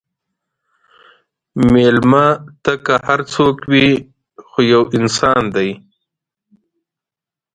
مېلمه 1.73 2.25
ته 2.63 2.73
که 2.85 2.93
هر 3.07 3.19
څوک 3.33 3.55
وي، 3.71 3.89
خو 4.49 4.59
یو 4.73 4.83
انسان 4.97 5.43
دی. 5.55 5.69